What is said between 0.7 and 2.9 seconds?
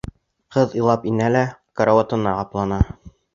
илап инә лә карауатына ҡаплана.